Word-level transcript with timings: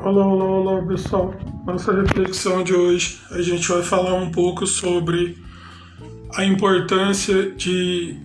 Olá, 0.00 0.24
olá, 0.24 0.44
olá 0.44 0.86
pessoal. 0.86 1.34
Nossa 1.66 1.92
reflexão 1.92 2.62
de 2.62 2.72
hoje 2.72 3.18
a 3.32 3.42
gente 3.42 3.66
vai 3.68 3.82
falar 3.82 4.14
um 4.14 4.30
pouco 4.30 4.64
sobre 4.64 5.36
a 6.36 6.44
importância 6.44 7.50
de, 7.50 8.16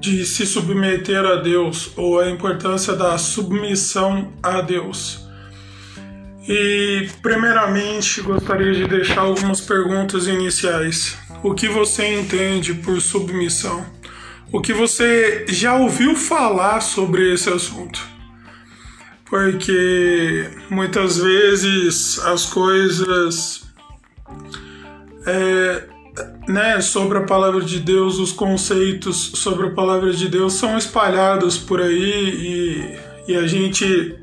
de 0.00 0.26
se 0.26 0.44
submeter 0.44 1.24
a 1.24 1.36
Deus 1.36 1.92
ou 1.96 2.18
a 2.18 2.28
importância 2.28 2.94
da 2.94 3.16
submissão 3.18 4.32
a 4.42 4.60
Deus. 4.60 5.24
E, 6.48 7.08
primeiramente, 7.22 8.20
gostaria 8.20 8.74
de 8.74 8.88
deixar 8.88 9.20
algumas 9.20 9.60
perguntas 9.60 10.26
iniciais. 10.26 11.16
O 11.40 11.54
que 11.54 11.68
você 11.68 12.18
entende 12.18 12.74
por 12.74 13.00
submissão? 13.00 13.86
O 14.52 14.60
que 14.60 14.72
você 14.72 15.46
já 15.48 15.76
ouviu 15.76 16.16
falar 16.16 16.80
sobre 16.80 17.32
esse 17.32 17.48
assunto? 17.48 18.21
Porque 19.32 20.50
muitas 20.68 21.16
vezes 21.16 22.18
as 22.18 22.44
coisas 22.44 23.62
é, 25.26 25.84
né, 26.46 26.82
sobre 26.82 27.16
a 27.16 27.22
palavra 27.22 27.62
de 27.62 27.80
Deus, 27.80 28.18
os 28.18 28.30
conceitos 28.30 29.32
sobre 29.36 29.68
a 29.68 29.70
palavra 29.70 30.12
de 30.12 30.28
Deus 30.28 30.52
são 30.52 30.76
espalhados 30.76 31.56
por 31.56 31.80
aí 31.80 32.98
e, 33.26 33.32
e 33.32 33.36
a 33.38 33.46
gente 33.46 34.14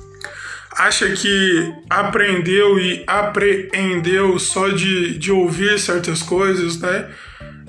acha 0.74 1.10
que 1.10 1.74
aprendeu 1.90 2.78
e 2.78 3.04
apreendeu 3.06 4.38
só 4.38 4.70
de, 4.70 5.18
de 5.18 5.30
ouvir 5.30 5.78
certas 5.78 6.22
coisas, 6.22 6.80
né? 6.80 7.10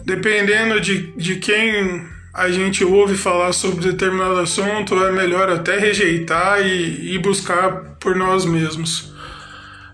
Dependendo 0.05 0.80
de, 0.80 1.11
de 1.17 1.35
quem 1.35 2.08
a 2.34 2.49
gente 2.49 2.84
ouve 2.84 3.16
falar 3.16 3.52
sobre 3.52 3.92
determinado 3.92 4.39
assunto, 4.39 4.95
é 5.03 5.11
melhor 5.11 5.50
até 5.50 5.78
rejeitar 5.78 6.66
e, 6.66 7.14
e 7.14 7.19
buscar 7.19 7.97
por 8.00 8.16
nós 8.16 8.45
mesmos. 8.45 9.14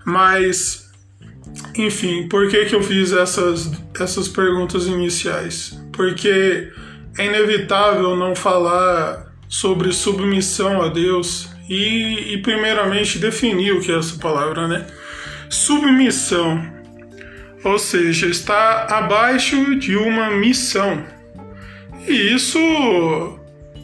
Mas, 0.05 0.89
enfim, 1.75 2.27
por 2.27 2.47
que, 2.47 2.65
que 2.65 2.75
eu 2.75 2.83
fiz 2.83 3.11
essas, 3.11 3.71
essas 3.99 4.27
perguntas 4.27 4.85
iniciais? 4.85 5.79
Porque 5.91 6.71
é 7.17 7.25
inevitável 7.25 8.15
não 8.15 8.35
falar 8.35 9.33
sobre 9.49 9.91
submissão 9.91 10.81
a 10.81 10.89
Deus 10.89 11.49
e, 11.67 12.33
e 12.33 12.37
primeiramente 12.43 13.17
definir 13.17 13.73
o 13.73 13.81
que 13.81 13.91
é 13.91 13.97
essa 13.97 14.17
palavra, 14.19 14.67
né? 14.67 14.85
Submissão, 15.49 16.61
ou 17.63 17.79
seja, 17.79 18.27
está 18.27 18.85
abaixo 18.89 19.75
de 19.79 19.95
uma 19.95 20.29
missão 20.29 21.16
e 22.07 22.33
isso 22.33 22.59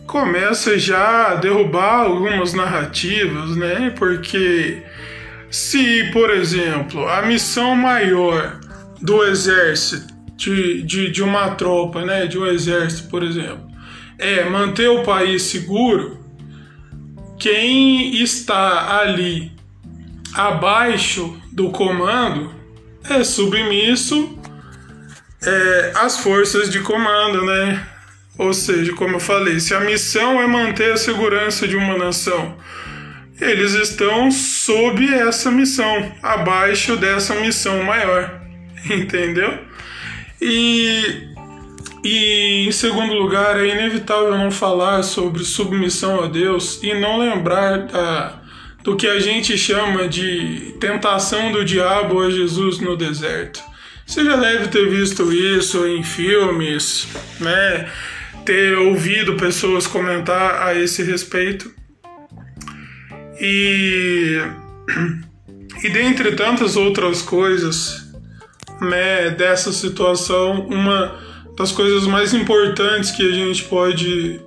começa 0.07 0.77
já 0.77 1.31
a 1.31 1.35
derrubar 1.35 2.01
algumas 2.01 2.53
narrativas, 2.53 3.55
né? 3.55 3.93
Porque 3.97 4.83
se, 5.49 6.09
por 6.11 6.29
exemplo, 6.29 7.07
a 7.07 7.21
missão 7.23 7.75
maior 7.75 8.59
do 9.01 9.23
exército, 9.23 10.13
de, 10.35 10.83
de, 10.83 11.11
de 11.11 11.23
uma 11.23 11.51
tropa, 11.55 12.03
né? 12.05 12.25
De 12.25 12.37
um 12.37 12.45
exército, 12.45 13.09
por 13.09 13.23
exemplo, 13.23 13.67
é 14.17 14.43
manter 14.45 14.87
o 14.87 15.03
país 15.03 15.43
seguro, 15.43 16.19
quem 17.37 18.21
está 18.21 18.99
ali 18.99 19.51
abaixo 20.33 21.37
do 21.51 21.69
comando 21.71 22.53
é 23.09 23.23
submisso 23.23 24.39
é, 25.45 25.91
às 25.95 26.19
forças 26.19 26.69
de 26.69 26.79
comando, 26.79 27.43
né? 27.43 27.92
Ou 28.37 28.53
seja, 28.53 28.93
como 28.93 29.15
eu 29.15 29.19
falei, 29.19 29.59
se 29.59 29.75
a 29.75 29.79
missão 29.79 30.41
é 30.41 30.47
manter 30.47 30.93
a 30.93 30.97
segurança 30.97 31.67
de 31.67 31.75
uma 31.75 31.97
nação, 31.97 32.57
eles 33.39 33.73
estão 33.73 34.31
sob 34.31 35.05
essa 35.05 35.51
missão, 35.51 36.11
abaixo 36.21 36.95
dessa 36.97 37.35
missão 37.35 37.83
maior, 37.83 38.41
entendeu? 38.89 39.59
E, 40.41 41.27
e 42.03 42.65
em 42.67 42.71
segundo 42.71 43.13
lugar, 43.13 43.59
é 43.59 43.67
inevitável 43.67 44.37
não 44.37 44.51
falar 44.51 45.03
sobre 45.03 45.43
submissão 45.43 46.23
a 46.23 46.27
Deus 46.27 46.81
e 46.81 46.93
não 46.93 47.19
lembrar 47.19 47.87
da, 47.87 48.41
do 48.83 48.95
que 48.95 49.07
a 49.07 49.19
gente 49.19 49.57
chama 49.57 50.07
de 50.07 50.75
tentação 50.79 51.51
do 51.51 51.63
diabo 51.63 52.21
a 52.21 52.29
Jesus 52.29 52.79
no 52.79 52.97
deserto. 52.97 53.61
Você 54.05 54.25
já 54.25 54.35
deve 54.35 54.67
ter 54.67 54.89
visto 54.89 55.31
isso 55.31 55.87
em 55.87 56.03
filmes, 56.03 57.07
né? 57.39 57.89
Ter 58.45 58.77
ouvido 58.77 59.35
pessoas 59.35 59.87
comentar 59.87 60.67
a 60.67 60.75
esse 60.75 61.03
respeito. 61.03 61.71
E, 63.39 64.39
e 65.83 65.89
dentre 65.89 66.33
tantas 66.35 66.75
outras 66.75 67.21
coisas 67.21 68.11
né, 68.81 69.29
dessa 69.31 69.71
situação, 69.71 70.67
uma 70.67 71.19
das 71.57 71.71
coisas 71.71 72.05
mais 72.05 72.33
importantes 72.33 73.11
que 73.11 73.27
a 73.27 73.31
gente 73.31 73.63
pode 73.65 74.39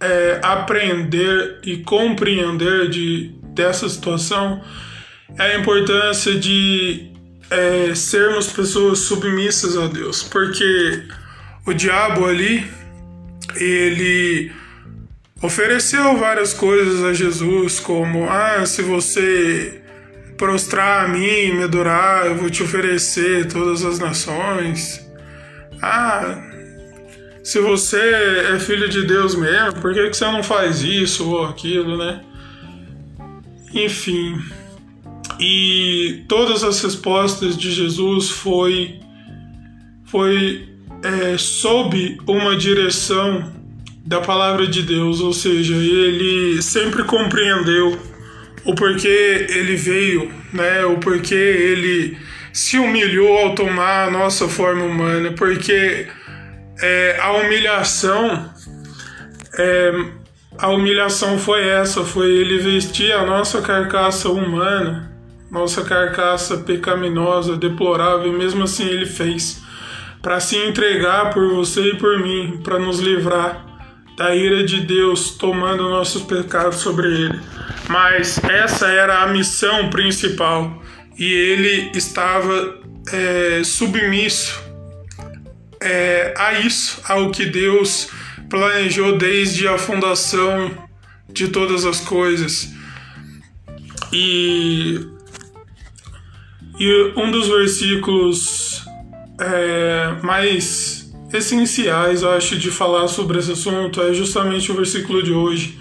é, 0.00 0.40
aprender 0.42 1.60
e 1.64 1.78
compreender 1.78 2.88
de, 2.88 3.34
dessa 3.54 3.88
situação 3.88 4.62
é 5.38 5.54
a 5.54 5.58
importância 5.58 6.34
de 6.34 7.10
é, 7.50 7.94
sermos 7.94 8.48
pessoas 8.48 9.00
submissas 9.00 9.76
a 9.76 9.86
Deus, 9.86 10.22
porque 10.22 11.04
o 11.66 11.72
diabo 11.72 12.24
ali, 12.26 12.66
ele 13.56 14.52
ofereceu 15.42 16.16
várias 16.16 16.52
coisas 16.52 17.02
a 17.04 17.12
Jesus, 17.12 17.80
como: 17.80 18.28
ah, 18.28 18.64
se 18.66 18.82
você 18.82 19.82
prostrar 20.36 21.04
a 21.04 21.08
mim, 21.08 21.52
me 21.52 21.64
adorar, 21.64 22.26
eu 22.26 22.36
vou 22.36 22.48
te 22.48 22.62
oferecer 22.62 23.46
todas 23.48 23.84
as 23.84 23.98
nações. 23.98 25.06
Ah, 25.82 26.42
se 27.42 27.58
você 27.60 27.98
é 28.54 28.58
filho 28.58 28.88
de 28.88 29.06
Deus 29.06 29.34
mesmo, 29.34 29.80
por 29.80 29.92
que, 29.92 30.08
que 30.08 30.16
você 30.16 30.24
não 30.24 30.42
faz 30.42 30.82
isso 30.82 31.30
ou 31.30 31.46
aquilo, 31.46 31.96
né? 31.96 32.22
Enfim. 33.74 34.38
E 35.38 36.24
todas 36.28 36.62
as 36.62 36.82
respostas 36.82 37.56
de 37.56 37.70
Jesus 37.70 38.30
foi 38.30 39.00
foi 40.04 40.69
é, 41.02 41.36
sob 41.38 42.18
uma 42.26 42.56
direção 42.56 43.52
da 44.04 44.20
palavra 44.20 44.66
de 44.66 44.82
Deus, 44.82 45.20
ou 45.20 45.32
seja, 45.32 45.74
ele 45.74 46.60
sempre 46.62 47.04
compreendeu 47.04 47.98
o 48.64 48.74
porquê 48.74 49.46
ele 49.50 49.76
veio, 49.76 50.30
né? 50.52 50.84
O 50.84 50.98
porquê 50.98 51.34
ele 51.34 52.18
se 52.52 52.78
humilhou 52.78 53.38
ao 53.38 53.54
tomar 53.54 54.08
a 54.08 54.10
nossa 54.10 54.48
forma 54.48 54.84
humana, 54.84 55.32
porque 55.32 56.06
é, 56.82 57.18
a 57.20 57.32
humilhação, 57.32 58.50
é, 59.56 59.92
a 60.58 60.68
humilhação 60.68 61.38
foi 61.38 61.66
essa, 61.68 62.04
foi 62.04 62.30
ele 62.30 62.58
vestir 62.58 63.12
a 63.12 63.24
nossa 63.24 63.62
carcaça 63.62 64.28
humana, 64.28 65.10
nossa 65.50 65.82
carcaça 65.82 66.58
pecaminosa, 66.58 67.56
deplorável, 67.56 68.32
e 68.32 68.36
mesmo 68.36 68.64
assim 68.64 68.86
ele 68.86 69.06
fez 69.06 69.62
para 70.22 70.40
se 70.40 70.56
entregar 70.56 71.32
por 71.32 71.48
você 71.54 71.92
e 71.92 71.96
por 71.96 72.18
mim, 72.18 72.60
para 72.62 72.78
nos 72.78 73.00
livrar 73.00 73.66
da 74.16 74.34
ira 74.34 74.62
de 74.64 74.80
Deus, 74.80 75.30
tomando 75.30 75.88
nossos 75.88 76.22
pecados 76.22 76.80
sobre 76.80 77.06
ele. 77.08 77.40
Mas 77.88 78.38
essa 78.44 78.88
era 78.88 79.22
a 79.22 79.28
missão 79.28 79.88
principal 79.88 80.82
e 81.18 81.24
ele 81.24 81.90
estava 81.94 82.78
é, 83.12 83.62
submisso 83.64 84.60
é, 85.80 86.34
a 86.36 86.52
isso, 86.60 87.00
ao 87.08 87.30
que 87.30 87.46
Deus 87.46 88.10
planejou 88.50 89.16
desde 89.16 89.66
a 89.66 89.78
fundação 89.78 90.70
de 91.32 91.48
todas 91.48 91.86
as 91.86 92.00
coisas. 92.00 92.70
E, 94.12 95.00
e 96.78 97.12
um 97.16 97.30
dos 97.30 97.48
versículos 97.48 98.49
é, 99.40 100.16
mais 100.22 101.10
essenciais, 101.32 102.22
eu 102.22 102.30
acho, 102.32 102.58
de 102.58 102.70
falar 102.70 103.08
sobre 103.08 103.38
esse 103.38 103.52
assunto 103.52 104.00
é 104.02 104.12
justamente 104.12 104.70
o 104.70 104.74
versículo 104.74 105.22
de 105.22 105.32
hoje, 105.32 105.78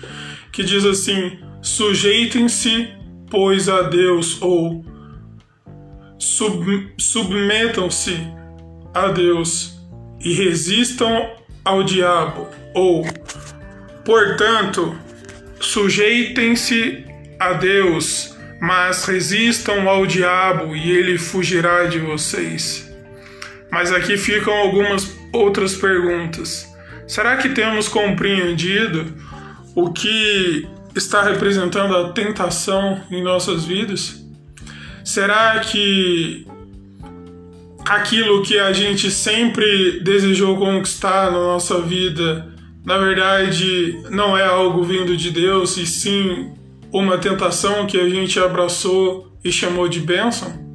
que 0.51 0.63
diz 0.63 0.85
assim: 0.85 1.37
sujeitem-se, 1.61 2.89
pois, 3.29 3.67
a 3.67 3.81
Deus, 3.83 4.41
ou 4.41 4.85
sub, 6.17 6.93
submetam-se 6.97 8.17
a 8.93 9.07
Deus 9.09 9.77
e 10.21 10.33
resistam 10.33 11.29
ao 11.63 11.83
diabo, 11.83 12.47
ou, 12.73 13.05
portanto, 14.05 14.95
sujeitem-se 15.59 17.05
a 17.39 17.53
Deus, 17.53 18.35
mas 18.61 19.05
resistam 19.05 19.89
ao 19.89 20.05
diabo 20.05 20.75
e 20.75 20.91
ele 20.91 21.17
fugirá 21.17 21.85
de 21.85 21.99
vocês. 21.99 22.88
Mas 23.71 23.91
aqui 23.91 24.17
ficam 24.17 24.53
algumas 24.53 25.17
outras 25.31 25.75
perguntas. 25.75 26.67
Será 27.07 27.37
que 27.37 27.49
temos 27.49 27.87
compreendido 27.87 29.13
o 29.75 29.91
que 29.91 30.67
está 30.95 31.23
representando 31.23 31.95
a 31.95 32.11
tentação 32.11 33.01
em 33.09 33.23
nossas 33.23 33.65
vidas? 33.65 34.23
Será 35.03 35.59
que 35.59 36.45
aquilo 37.85 38.43
que 38.43 38.59
a 38.59 38.71
gente 38.73 39.09
sempre 39.09 39.99
desejou 40.01 40.57
conquistar 40.57 41.31
na 41.31 41.39
nossa 41.39 41.81
vida, 41.81 42.53
na 42.85 42.97
verdade, 42.97 44.03
não 44.11 44.37
é 44.37 44.45
algo 44.45 44.83
vindo 44.83 45.17
de 45.17 45.31
Deus, 45.31 45.77
e 45.77 45.85
sim 45.85 46.53
uma 46.91 47.17
tentação 47.17 47.87
que 47.87 47.99
a 47.99 48.07
gente 48.07 48.39
abraçou 48.39 49.35
e 49.43 49.51
chamou 49.51 49.87
de 49.87 49.99
bênção? 49.99 50.68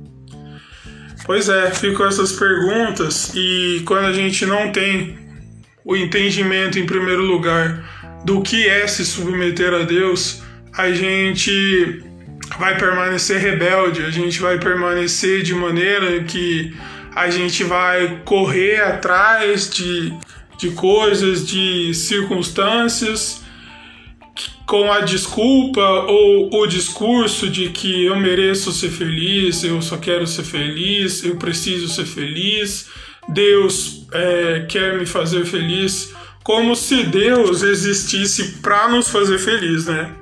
Pois 1.25 1.49
é, 1.49 1.71
ficam 1.71 2.07
essas 2.07 2.33
perguntas 2.33 3.33
e 3.35 3.83
quando 3.87 4.07
a 4.07 4.13
gente 4.13 4.45
não 4.45 4.71
tem 4.71 5.19
o 5.85 5.97
entendimento 5.97 6.79
em 6.79 6.85
primeiro 6.85 7.23
lugar 7.23 7.83
do 8.25 8.43
que 8.43 8.69
é 8.69 8.87
se 8.87 9.05
submeter 9.07 9.73
a 9.73 9.83
Deus, 9.85 10.43
a 10.77 10.91
gente 10.91 12.03
vai 12.59 12.77
permanecer 12.77 13.41
rebelde, 13.41 14.05
a 14.05 14.11
gente 14.11 14.39
vai 14.41 14.59
permanecer 14.59 15.43
de 15.43 15.55
maneira 15.55 16.23
que 16.25 16.75
a 17.15 17.31
gente 17.31 17.65
vai 17.65 18.21
correr 18.25 18.83
atrás 18.83 19.71
de, 19.71 20.13
de 20.59 20.71
coisas, 20.73 21.47
de 21.47 21.95
circunstâncias 21.95 23.44
com 24.67 24.91
a 24.91 25.01
desculpa 25.01 25.81
ou 25.81 26.63
o 26.63 26.67
discurso 26.67 27.49
de 27.49 27.69
que 27.69 28.07
eu 28.07 28.17
mereço 28.17 28.73
ser 28.73 28.91
feliz, 28.91 29.63
eu 29.63 29.81
só 29.83 29.97
quero 29.97 30.27
ser 30.27 30.45
feliz, 30.45 31.23
eu 31.25 31.37
preciso 31.37 31.89
ser 31.89 32.07
feliz, 32.07 32.89
Deus 33.29 34.07
é, 34.13 34.67
quer 34.69 34.99
me 34.99 35.07
fazer 35.07 35.45
feliz, 35.45 36.15
como 36.43 36.75
se 36.75 37.05
Deus 37.05 37.63
existisse 37.63 38.59
para 38.63 38.89
nos 38.89 39.09
fazer 39.09 39.39
feliz, 39.39 39.87
né? 39.87 40.15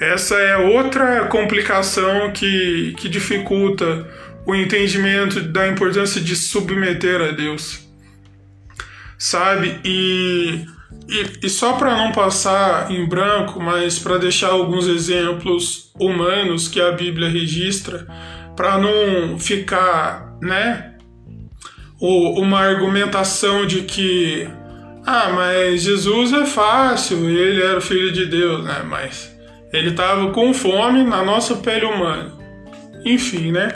Essa 0.00 0.34
é 0.34 0.56
outra 0.56 1.26
complicação 1.26 2.32
que, 2.32 2.94
que 2.96 3.08
dificulta 3.08 4.08
o 4.44 4.54
entendimento 4.54 5.40
da 5.40 5.68
importância 5.68 6.20
de 6.20 6.34
submeter 6.34 7.20
a 7.20 7.30
Deus, 7.30 7.88
sabe? 9.16 9.78
E 9.84 10.66
e, 11.08 11.46
e 11.46 11.50
só 11.50 11.74
para 11.74 11.96
não 11.96 12.12
passar 12.12 12.90
em 12.90 13.06
branco, 13.06 13.60
mas 13.60 13.98
para 13.98 14.18
deixar 14.18 14.48
alguns 14.48 14.86
exemplos 14.86 15.92
humanos 15.98 16.68
que 16.68 16.80
a 16.80 16.92
Bíblia 16.92 17.28
registra, 17.28 18.06
para 18.56 18.78
não 18.78 19.38
ficar, 19.38 20.36
né, 20.40 20.94
o, 22.00 22.40
uma 22.40 22.60
argumentação 22.60 23.66
de 23.66 23.82
que, 23.82 24.48
ah, 25.04 25.30
mas 25.34 25.82
Jesus 25.82 26.32
é 26.32 26.46
fácil, 26.46 27.28
ele 27.28 27.62
era 27.62 27.80
filho 27.80 28.10
de 28.10 28.26
Deus, 28.26 28.64
né, 28.64 28.82
mas 28.86 29.34
ele 29.72 29.90
estava 29.90 30.30
com 30.30 30.54
fome 30.54 31.02
na 31.02 31.24
nossa 31.24 31.56
pele 31.56 31.84
humana. 31.84 32.32
Enfim, 33.04 33.52
né? 33.52 33.72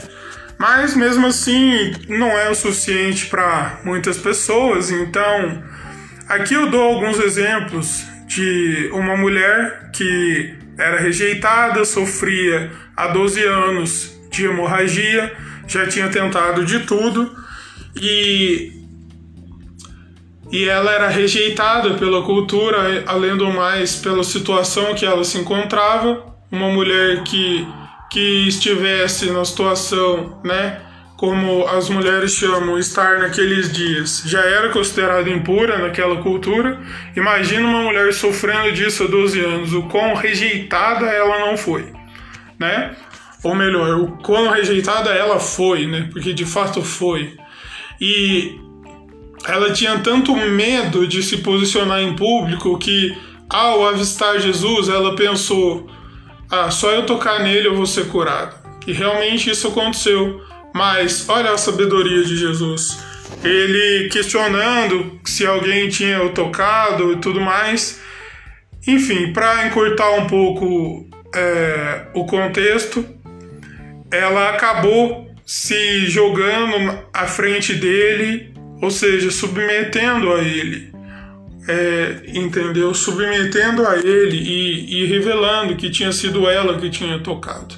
Mas 0.56 0.96
mesmo 0.96 1.26
assim 1.26 1.92
não 2.08 2.28
é 2.28 2.48
o 2.50 2.54
suficiente 2.54 3.26
para 3.26 3.80
muitas 3.84 4.16
pessoas, 4.16 4.90
então 4.90 5.62
Aqui 6.28 6.52
eu 6.52 6.68
dou 6.68 6.82
alguns 6.82 7.18
exemplos 7.18 8.04
de 8.26 8.90
uma 8.92 9.16
mulher 9.16 9.90
que 9.94 10.54
era 10.76 11.00
rejeitada, 11.00 11.86
sofria 11.86 12.70
há 12.94 13.08
12 13.08 13.42
anos 13.44 14.20
de 14.30 14.44
hemorragia, 14.44 15.34
já 15.66 15.86
tinha 15.88 16.10
tentado 16.10 16.66
de 16.66 16.80
tudo 16.80 17.34
e 17.96 18.76
e 20.50 20.66
ela 20.66 20.92
era 20.92 21.08
rejeitada 21.08 21.94
pela 21.94 22.22
cultura, 22.22 23.04
além 23.06 23.36
do 23.36 23.50
mais 23.50 23.96
pela 23.96 24.24
situação 24.24 24.94
que 24.94 25.06
ela 25.06 25.24
se 25.24 25.38
encontrava, 25.38 26.24
uma 26.50 26.68
mulher 26.68 27.22
que 27.24 27.66
que 28.10 28.48
estivesse 28.48 29.30
na 29.30 29.44
situação, 29.44 30.40
né, 30.44 30.80
como 31.18 31.66
as 31.66 31.88
mulheres 31.88 32.30
chamam 32.30 32.78
estar 32.78 33.18
naqueles 33.18 33.72
dias, 33.72 34.22
já 34.24 34.40
era 34.40 34.68
considerada 34.68 35.28
impura 35.28 35.76
naquela 35.76 36.22
cultura. 36.22 36.80
Imagina 37.16 37.66
uma 37.66 37.82
mulher 37.82 38.14
sofrendo 38.14 38.70
disso 38.70 39.02
há 39.02 39.08
12 39.08 39.40
anos, 39.40 39.72
o 39.72 39.82
quão 39.88 40.14
rejeitada 40.14 41.06
ela 41.06 41.40
não 41.40 41.56
foi, 41.56 41.92
né? 42.56 42.94
Ou 43.42 43.52
melhor, 43.52 43.98
o 43.98 44.12
quão 44.18 44.48
rejeitada 44.48 45.10
ela 45.10 45.40
foi, 45.40 45.88
né? 45.88 46.08
Porque 46.12 46.32
de 46.32 46.46
fato 46.46 46.82
foi. 46.82 47.36
E 48.00 48.56
ela 49.44 49.72
tinha 49.72 49.98
tanto 49.98 50.36
medo 50.36 51.04
de 51.04 51.20
se 51.20 51.38
posicionar 51.38 52.00
em 52.00 52.14
público 52.14 52.78
que 52.78 53.18
ao 53.50 53.88
avistar 53.88 54.38
Jesus, 54.38 54.88
ela 54.88 55.16
pensou: 55.16 55.90
"Ah, 56.48 56.70
só 56.70 56.92
eu 56.92 57.04
tocar 57.04 57.42
nele 57.42 57.66
eu 57.66 57.74
vou 57.74 57.86
ser 57.86 58.06
curado". 58.06 58.54
E 58.86 58.92
realmente 58.92 59.50
isso 59.50 59.66
aconteceu. 59.66 60.46
Mas 60.78 61.28
olha 61.28 61.50
a 61.50 61.58
sabedoria 61.58 62.22
de 62.22 62.36
Jesus. 62.36 63.00
Ele 63.42 64.08
questionando 64.10 65.18
se 65.24 65.44
alguém 65.44 65.88
tinha 65.88 66.22
o 66.22 66.30
tocado 66.30 67.12
e 67.14 67.16
tudo 67.16 67.40
mais. 67.40 68.00
Enfim, 68.86 69.32
para 69.32 69.66
encurtar 69.66 70.12
um 70.12 70.28
pouco 70.28 71.04
é, 71.34 72.06
o 72.14 72.24
contexto, 72.26 73.04
ela 74.08 74.50
acabou 74.50 75.28
se 75.44 76.06
jogando 76.06 77.00
à 77.12 77.26
frente 77.26 77.74
dele, 77.74 78.54
ou 78.80 78.92
seja, 78.92 79.32
submetendo 79.32 80.32
a 80.32 80.42
ele. 80.42 80.92
É, 81.66 82.22
entendeu? 82.28 82.94
Submetendo 82.94 83.84
a 83.84 83.96
ele 83.96 84.36
e, 84.36 85.02
e 85.02 85.06
revelando 85.06 85.74
que 85.74 85.90
tinha 85.90 86.12
sido 86.12 86.48
ela 86.48 86.78
que 86.78 86.88
tinha 86.88 87.18
tocado. 87.18 87.74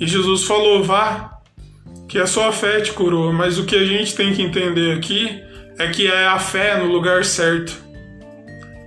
E 0.00 0.06
Jesus 0.06 0.44
falou: 0.44 0.82
vá, 0.82 1.39
que 2.10 2.18
a 2.18 2.26
sua 2.26 2.50
fé 2.50 2.80
te 2.80 2.92
curou, 2.92 3.32
mas 3.32 3.56
o 3.56 3.64
que 3.64 3.76
a 3.76 3.84
gente 3.84 4.16
tem 4.16 4.34
que 4.34 4.42
entender 4.42 4.96
aqui 4.96 5.44
é 5.78 5.86
que 5.86 6.08
é 6.08 6.26
a 6.26 6.40
fé 6.40 6.76
no 6.76 6.86
lugar 6.86 7.24
certo. 7.24 7.72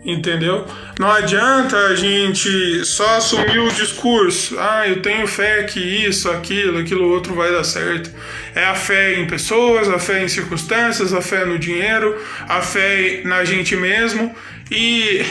Entendeu? 0.04 0.68
Não 1.00 1.10
adianta 1.10 1.78
a 1.78 1.96
gente 1.96 2.84
só 2.84 3.16
assumir 3.16 3.60
o 3.60 3.72
discurso, 3.72 4.60
ah, 4.60 4.86
eu 4.86 5.02
tenho 5.02 5.26
fé 5.26 5.64
que 5.64 5.80
isso, 5.80 6.30
aquilo, 6.30 6.80
aquilo 6.80 7.10
outro 7.10 7.34
vai 7.34 7.50
dar 7.50 7.64
certo. 7.64 8.12
É 8.54 8.66
a 8.66 8.76
fé 8.76 9.18
em 9.18 9.26
pessoas, 9.26 9.88
a 9.88 10.00
fé 10.00 10.22
em 10.22 10.28
circunstâncias, 10.28 11.14
a 11.14 11.22
fé 11.22 11.46
no 11.46 11.58
dinheiro, 11.58 12.22
a 12.50 12.62
fé 12.62 13.22
na 13.24 13.46
gente 13.46 13.74
mesmo 13.78 14.36
e, 14.70 15.26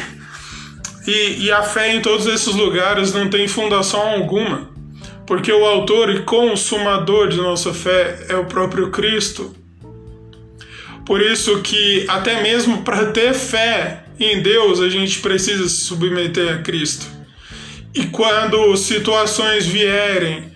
e, 1.07 1.45
e 1.45 1.53
a 1.53 1.63
fé 1.63 1.95
em 1.95 2.01
todos 2.01 2.27
esses 2.27 2.55
lugares 2.55 3.13
não 3.13 3.29
tem 3.29 3.47
fundação 3.47 4.01
alguma 4.01 4.72
porque 5.27 5.53
o 5.53 5.65
autor 5.65 6.11
e 6.11 6.23
consumador 6.23 7.29
de 7.29 7.37
nossa 7.37 7.73
fé 7.73 8.27
é 8.29 8.37
o 8.37 8.45
próprio 8.45 8.91
Cristo. 8.91 9.55
Por 11.05 11.21
isso 11.21 11.61
que 11.63 12.05
até 12.09 12.43
mesmo 12.43 12.83
para 12.83 13.07
ter 13.07 13.35
fé 13.35 14.05
em 14.19 14.43
Deus, 14.43 14.81
a 14.81 14.89
gente 14.89 15.21
precisa 15.21 15.69
se 15.69 15.77
submeter 15.77 16.55
a 16.55 16.59
Cristo. 16.59 17.07
E 17.95 18.07
quando 18.07 18.77
situações 18.77 19.67
vierem 19.67 20.53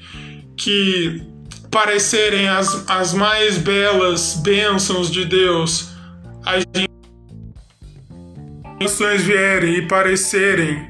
que 0.57 1.23
parecerem 1.71 2.49
as, 2.49 2.89
as 2.89 3.13
mais 3.13 3.59
belas 3.59 4.35
bênçãos 4.35 5.11
de 5.11 5.25
Deus, 5.25 5.89
a 6.45 6.59
gente 6.59 6.89
situações 8.81 9.23
vierem 9.23 9.75
e 9.77 9.83
parecerem 9.83 10.89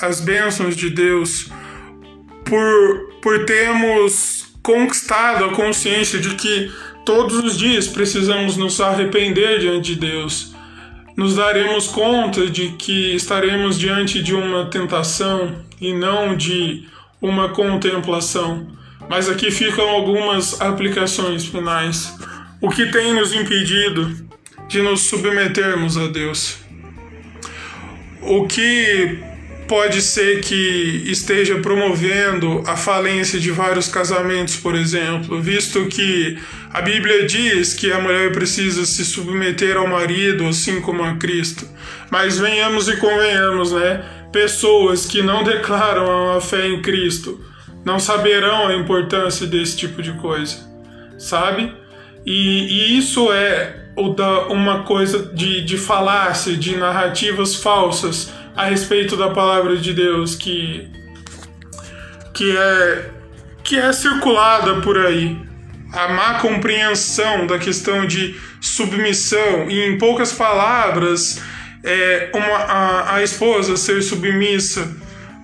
as 0.00 0.20
bênçãos 0.20 0.76
de 0.76 0.90
Deus 0.90 1.50
por 2.48 3.08
por 3.22 3.44
termos 3.44 4.46
conquistado 4.62 5.44
a 5.44 5.54
consciência 5.54 6.18
de 6.18 6.34
que 6.34 6.70
todos 7.04 7.38
os 7.38 7.58
dias 7.58 7.88
precisamos 7.88 8.56
nos 8.56 8.80
arrepender 8.80 9.58
diante 9.58 9.94
de 9.94 10.00
Deus. 10.00 10.54
Nos 11.16 11.36
daremos 11.36 11.88
conta 11.88 12.46
de 12.46 12.68
que 12.70 13.14
estaremos 13.14 13.78
diante 13.78 14.22
de 14.22 14.34
uma 14.34 14.66
tentação 14.66 15.56
e 15.80 15.92
não 15.92 16.36
de 16.36 16.86
uma 17.20 17.48
contemplação. 17.48 18.68
Mas 19.08 19.28
aqui 19.28 19.50
ficam 19.50 19.88
algumas 19.88 20.60
aplicações 20.60 21.46
finais. 21.46 22.14
O 22.60 22.68
que 22.68 22.86
tem 22.86 23.14
nos 23.14 23.32
impedido 23.34 24.14
de 24.68 24.82
nos 24.82 25.02
submetermos 25.02 25.96
a 25.96 26.06
Deus? 26.08 26.58
O 28.22 28.46
que 28.46 29.18
pode 29.68 30.00
ser 30.00 30.40
que 30.40 31.02
esteja 31.06 31.58
promovendo 31.58 32.62
a 32.66 32.76
falência 32.76 33.38
de 33.38 33.50
vários 33.50 33.86
casamentos, 33.86 34.56
por 34.56 34.74
exemplo, 34.74 35.40
visto 35.40 35.86
que 35.86 36.38
a 36.72 36.80
Bíblia 36.80 37.26
diz 37.26 37.74
que 37.74 37.92
a 37.92 38.00
mulher 38.00 38.32
precisa 38.32 38.86
se 38.86 39.04
submeter 39.04 39.76
ao 39.76 39.86
marido, 39.86 40.46
assim 40.46 40.80
como 40.80 41.04
a 41.04 41.16
Cristo. 41.16 41.68
Mas 42.10 42.38
venhamos 42.38 42.88
e 42.88 42.96
convenhamos, 42.96 43.72
né? 43.72 44.02
Pessoas 44.32 45.04
que 45.04 45.22
não 45.22 45.44
declaram 45.44 46.36
a 46.36 46.40
fé 46.40 46.66
em 46.66 46.80
Cristo 46.80 47.40
não 47.84 48.00
saberão 48.00 48.66
a 48.66 48.74
importância 48.74 49.46
desse 49.46 49.76
tipo 49.76 50.02
de 50.02 50.12
coisa, 50.12 50.56
sabe? 51.18 51.72
E, 52.24 52.94
e 52.94 52.98
isso 52.98 53.30
é 53.32 53.84
uma 54.50 54.84
coisa 54.84 55.34
de, 55.34 55.62
de 55.62 55.76
falácia, 55.76 56.56
de 56.56 56.76
narrativas 56.76 57.56
falsas 57.56 58.32
a 58.58 58.64
respeito 58.64 59.16
da 59.16 59.30
palavra 59.30 59.76
de 59.76 59.94
Deus 59.94 60.34
que 60.34 60.90
que 62.34 62.56
é 62.56 63.10
que 63.62 63.78
é 63.78 63.92
circulada 63.92 64.80
por 64.80 64.98
aí. 64.98 65.36
A 65.92 66.08
má 66.08 66.34
compreensão 66.40 67.46
da 67.46 67.58
questão 67.58 68.04
de 68.04 68.34
submissão 68.60 69.70
e 69.70 69.84
em 69.84 69.96
poucas 69.96 70.32
palavras 70.32 71.40
é, 71.84 72.30
uma, 72.34 72.56
a, 72.56 73.14
a 73.16 73.22
esposa 73.22 73.76
ser 73.76 74.02
submissa 74.02 74.92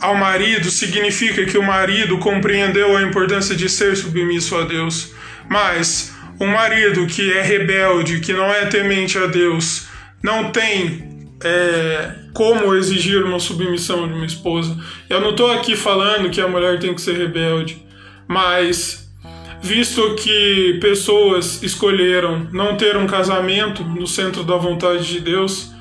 ao 0.00 0.16
marido 0.16 0.68
significa 0.70 1.44
que 1.44 1.56
o 1.56 1.62
marido 1.62 2.18
compreendeu 2.18 2.96
a 2.96 3.02
importância 3.02 3.54
de 3.54 3.68
ser 3.68 3.96
submisso 3.96 4.56
a 4.56 4.64
Deus. 4.64 5.12
Mas 5.48 6.12
um 6.40 6.48
marido 6.48 7.06
que 7.06 7.32
é 7.32 7.42
rebelde, 7.42 8.18
que 8.18 8.32
não 8.32 8.46
é 8.52 8.66
temente 8.66 9.16
a 9.18 9.26
Deus, 9.26 9.86
não 10.20 10.50
tem 10.50 11.13
é, 11.42 12.14
como 12.32 12.74
exigir 12.74 13.24
uma 13.24 13.38
submissão 13.38 14.06
de 14.06 14.14
uma 14.14 14.26
esposa. 14.26 14.76
Eu 15.08 15.20
não 15.20 15.30
estou 15.30 15.50
aqui 15.50 15.76
falando 15.76 16.30
que 16.30 16.40
a 16.40 16.48
mulher 16.48 16.78
tem 16.78 16.94
que 16.94 17.00
ser 17.00 17.16
rebelde, 17.16 17.84
mas 18.26 19.10
visto 19.62 20.14
que 20.16 20.78
pessoas 20.80 21.62
escolheram 21.62 22.48
não 22.52 22.76
ter 22.76 22.96
um 22.96 23.06
casamento 23.06 23.82
no 23.82 24.06
centro 24.06 24.42
da 24.44 24.56
vontade 24.56 25.06
de 25.06 25.20
Deus, 25.20 25.72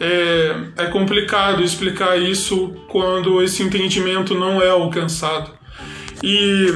é, 0.00 0.56
é 0.78 0.86
complicado 0.86 1.62
explicar 1.62 2.16
isso 2.18 2.74
quando 2.88 3.42
esse 3.42 3.62
entendimento 3.62 4.34
não 4.34 4.62
é 4.62 4.70
alcançado. 4.70 5.50
E 6.22 6.66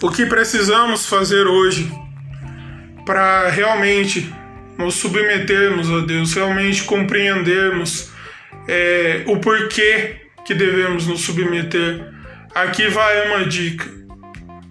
o 0.00 0.10
que 0.10 0.26
precisamos 0.26 1.06
fazer 1.06 1.46
hoje 1.48 1.92
para 3.04 3.48
realmente 3.48 4.32
nos 4.78 4.94
submetermos 4.94 5.90
a 5.90 6.06
Deus, 6.06 6.32
realmente 6.32 6.84
compreendermos 6.84 8.10
é, 8.68 9.24
o 9.26 9.38
porquê 9.38 10.16
que 10.46 10.54
devemos 10.54 11.06
nos 11.06 11.22
submeter. 11.22 12.12
Aqui 12.54 12.88
vai 12.88 13.26
uma 13.26 13.44
dica. 13.44 13.86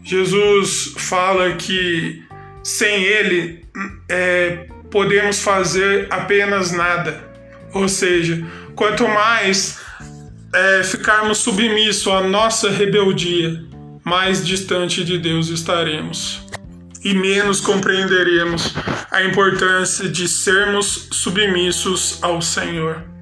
Jesus 0.04 0.94
fala 0.98 1.52
que 1.54 2.24
sem 2.64 3.04
Ele 3.04 3.66
é, 4.10 4.66
podemos 4.90 5.42
fazer 5.42 6.08
apenas 6.10 6.72
nada. 6.72 7.22
Ou 7.74 7.90
seja, 7.90 8.42
quanto 8.76 9.06
mais 9.08 9.80
é, 10.54 10.84
ficarmos 10.84 11.40
submissos 11.40 12.08
à 12.08 12.22
nossa 12.22 12.70
rebeldia, 12.72 13.62
mais 14.06 14.46
distante 14.46 15.04
de 15.04 15.18
Deus 15.18 15.50
estaremos 15.50 16.48
e 17.04 17.14
menos 17.14 17.62
compreenderemos 17.62 18.74
a 19.12 19.24
importância 19.24 20.08
de 20.10 20.28
sermos 20.28 21.10
submissos 21.12 22.20
ao 22.22 22.42
Senhor. 22.42 23.17